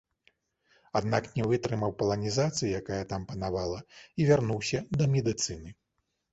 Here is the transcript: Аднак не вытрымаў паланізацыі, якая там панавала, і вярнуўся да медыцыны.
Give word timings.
Аднак 0.99 1.27
не 1.39 1.45
вытрымаў 1.51 1.93
паланізацыі, 1.99 2.71
якая 2.81 2.99
там 3.13 3.29
панавала, 3.35 3.79
і 4.19 4.31
вярнуўся 4.33 4.85
да 4.99 5.13
медыцыны. 5.17 5.79